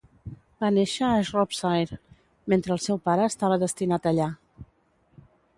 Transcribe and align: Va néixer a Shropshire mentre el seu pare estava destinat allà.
Va 0.63 0.69
néixer 0.77 1.03
a 1.09 1.19
Shropshire 1.27 1.99
mentre 2.55 2.75
el 2.77 2.83
seu 2.89 3.01
pare 3.11 3.31
estava 3.33 3.63
destinat 3.65 4.11
allà. 4.15 4.29